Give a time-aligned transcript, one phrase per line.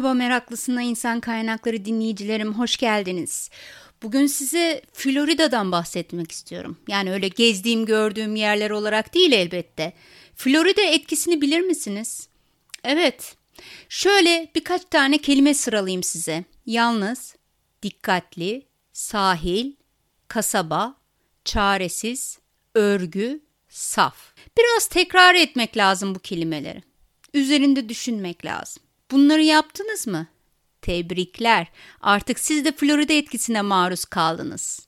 [0.00, 3.50] meraklısına insan kaynakları dinleyicilerim hoş geldiniz.
[4.02, 6.78] Bugün size Florida'dan bahsetmek istiyorum.
[6.88, 9.92] Yani öyle gezdiğim gördüğüm yerler olarak değil elbette.
[10.34, 12.28] Florida etkisini bilir misiniz?
[12.84, 13.36] Evet.
[13.88, 16.44] Şöyle birkaç tane kelime sıralayayım size.
[16.66, 17.36] Yalnız,
[17.82, 19.72] dikkatli, sahil,
[20.28, 20.94] kasaba,
[21.44, 22.38] çaresiz,
[22.74, 24.16] örgü, saf.
[24.58, 26.82] Biraz tekrar etmek lazım bu kelimeleri.
[27.34, 28.82] Üzerinde düşünmek lazım.
[29.12, 30.26] Bunları yaptınız mı?
[30.82, 31.66] Tebrikler.
[32.00, 34.86] Artık siz de Florida etkisine maruz kaldınız.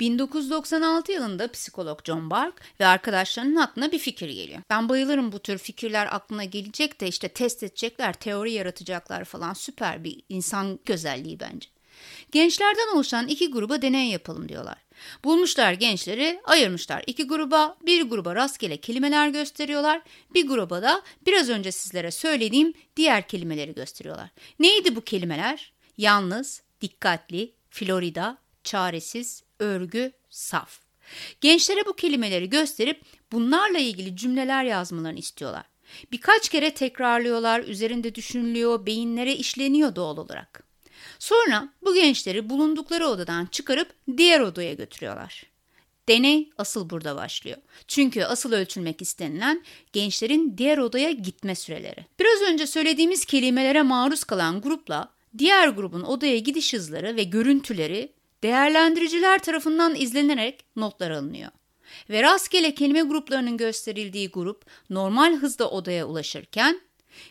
[0.00, 4.60] 1996 yılında psikolog John Bark ve arkadaşlarının aklına bir fikir geliyor.
[4.70, 10.04] Ben bayılırım bu tür fikirler aklına gelecek de işte test edecekler, teori yaratacaklar falan süper
[10.04, 11.68] bir insan güzelliği bence.
[12.32, 14.78] Gençlerden oluşan iki gruba deney yapalım diyorlar.
[15.24, 20.02] Bulmuşlar gençleri, ayırmışlar iki gruba, bir gruba rastgele kelimeler gösteriyorlar,
[20.34, 24.30] bir gruba da biraz önce sizlere söylediğim diğer kelimeleri gösteriyorlar.
[24.58, 25.72] Neydi bu kelimeler?
[25.98, 30.80] Yalnız, dikkatli, Florida, çaresiz, örgü, saf.
[31.40, 33.00] Gençlere bu kelimeleri gösterip
[33.32, 35.64] bunlarla ilgili cümleler yazmalarını istiyorlar.
[36.12, 40.67] Birkaç kere tekrarlıyorlar, üzerinde düşünülüyor, beyinlere işleniyor doğal olarak.
[41.18, 45.42] Sonra bu gençleri bulundukları odadan çıkarıp diğer odaya götürüyorlar.
[46.08, 47.58] Deney asıl burada başlıyor.
[47.88, 52.06] Çünkü asıl ölçülmek istenilen gençlerin diğer odaya gitme süreleri.
[52.20, 59.38] Biraz önce söylediğimiz kelimelere maruz kalan grupla diğer grubun odaya gidiş hızları ve görüntüleri değerlendiriciler
[59.38, 61.50] tarafından izlenerek notlar alınıyor.
[62.10, 66.80] Ve rastgele kelime gruplarının gösterildiği grup normal hızda odaya ulaşırken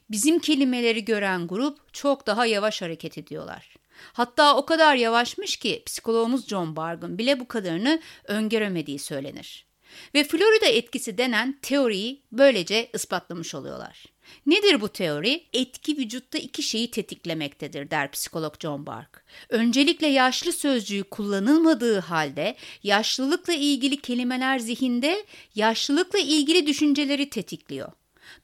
[0.09, 3.75] bizim kelimeleri gören grup çok daha yavaş hareket ediyorlar.
[4.13, 9.67] Hatta o kadar yavaşmış ki psikologumuz John Bargun bile bu kadarını öngöremediği söylenir.
[10.15, 14.05] Ve Florida etkisi denen teoriyi böylece ispatlamış oluyorlar.
[14.45, 15.43] Nedir bu teori?
[15.53, 19.25] Etki vücutta iki şeyi tetiklemektedir der psikolog John Bark.
[19.49, 27.91] Öncelikle yaşlı sözcüğü kullanılmadığı halde yaşlılıkla ilgili kelimeler zihinde yaşlılıkla ilgili düşünceleri tetikliyor.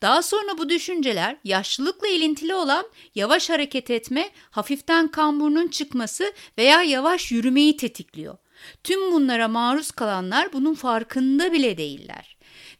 [0.02, 2.86] Daha sonra bu düşünceler yaşlılıkla ilintili olan
[3.16, 8.38] yavaş hareket etme, hafiften kamburunun çıkması veya yavaş yürümeyi tetikliyor.
[8.84, 12.38] Tüm bunlara maruz kalanlar bunun farkında bile değiller.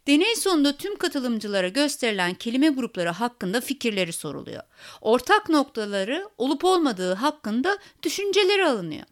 [0.08, 4.64] Deney sonunda tüm katılımcılara gösterilen kelime grupları hakkında fikirleri soruluyor.
[5.02, 9.06] Ortak noktaları olup olmadığı hakkında düşünceleri alınıyor.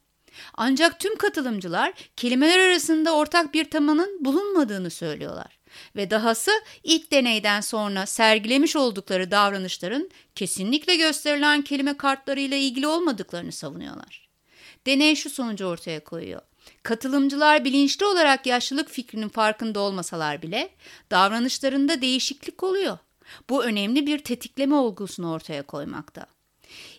[0.54, 5.61] Ancak tüm katılımcılar kelimeler arasında ortak bir temanın bulunmadığını söylüyorlar.
[5.96, 6.52] Ve dahası
[6.84, 14.30] ilk deneyden sonra sergilemiş oldukları davranışların kesinlikle gösterilen kelime kartlarıyla ilgili olmadıklarını savunuyorlar.
[14.86, 16.42] Deney şu sonucu ortaya koyuyor.
[16.84, 20.70] Katılımcılar bilinçli olarak yaşlılık fikrinin farkında olmasalar bile
[21.12, 22.98] davranışlarında değişiklik oluyor.
[23.50, 26.26] Bu önemli bir tetikleme olgusunu ortaya koymakta.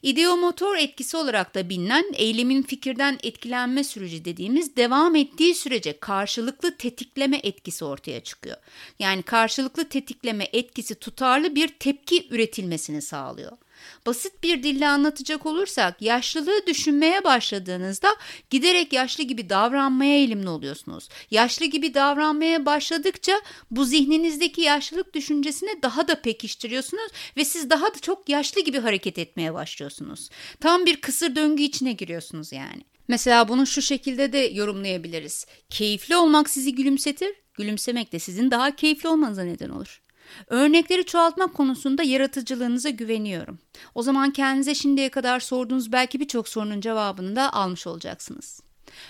[0.02, 7.40] İdeomotor etkisi olarak da bilinen eylemin fikirden etkilenme süreci dediğimiz devam ettiği sürece karşılıklı tetikleme
[7.42, 8.56] etkisi ortaya çıkıyor.
[8.98, 13.52] Yani karşılıklı tetikleme etkisi tutarlı bir tepki üretilmesini sağlıyor.
[14.06, 18.16] Basit bir dille anlatacak olursak yaşlılığı düşünmeye başladığınızda
[18.50, 21.08] giderek yaşlı gibi davranmaya eğilimli oluyorsunuz.
[21.30, 23.40] Yaşlı gibi davranmaya başladıkça
[23.70, 29.18] bu zihninizdeki yaşlılık düşüncesini daha da pekiştiriyorsunuz ve siz daha da çok yaşlı gibi hareket
[29.18, 30.28] etmeye başlıyorsunuz.
[30.60, 32.84] Tam bir kısır döngü içine giriyorsunuz yani.
[33.08, 35.46] Mesela bunu şu şekilde de yorumlayabiliriz.
[35.70, 40.00] Keyifli olmak sizi gülümsetir, gülümsemek de sizin daha keyifli olmanıza neden olur.
[40.46, 43.58] Örnekleri çoğaltmak konusunda yaratıcılığınıza güveniyorum.
[43.94, 48.60] O zaman kendinize şimdiye kadar sorduğunuz belki birçok sorunun cevabını da almış olacaksınız.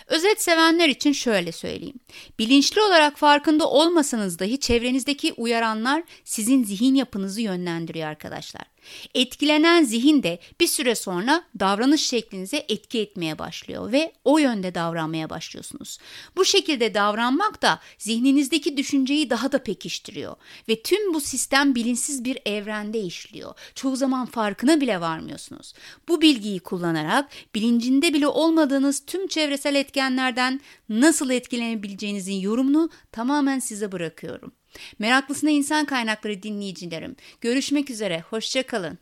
[0.07, 2.01] Özet sevenler için şöyle söyleyeyim.
[2.39, 8.72] Bilinçli olarak farkında olmasanız dahi çevrenizdeki uyaranlar sizin zihin yapınızı yönlendiriyor arkadaşlar.
[9.15, 15.31] Etkilenen zihin de bir süre sonra davranış şeklinize etki etmeye başlıyor ve o yönde davranmaya
[15.31, 15.99] başlıyorsunuz.
[16.37, 20.37] Bu şekilde davranmak da zihninizdeki düşünceyi daha da pekiştiriyor
[20.69, 23.55] ve tüm bu sistem bilinçsiz bir evrende işliyor.
[23.75, 25.73] Çoğu zaman farkına bile varmıyorsunuz.
[26.09, 34.53] Bu bilgiyi kullanarak bilincinde bile olmadığınız tüm çevresel etkenlerden nasıl etkilenebileceğinizin yorumunu tamamen size bırakıyorum.
[34.99, 37.17] Meraklısına insan kaynakları dinleyicilerim.
[37.41, 38.99] Görüşmek üzere, hoşçakalın.